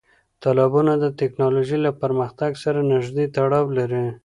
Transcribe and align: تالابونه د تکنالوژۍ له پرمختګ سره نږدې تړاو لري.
تالابونه 0.41 0.93
د 0.99 1.05
تکنالوژۍ 1.19 1.77
له 1.85 1.91
پرمختګ 2.01 2.51
سره 2.63 2.79
نږدې 2.91 3.25
تړاو 3.35 3.65
لري. 3.77 4.05